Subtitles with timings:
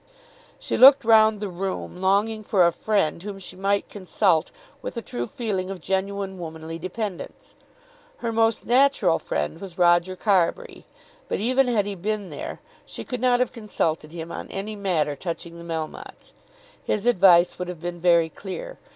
[0.57, 4.49] She looked round the room, longing for a friend, whom she might consult
[4.81, 7.53] with a true feeling of genuine womanly dependence.
[8.17, 10.85] Her most natural friend was Roger Carbury.
[11.27, 15.15] But even had he been there she could not have consulted him on any matter
[15.15, 16.33] touching the Melmottes.
[16.83, 18.79] His advice would have been very clear.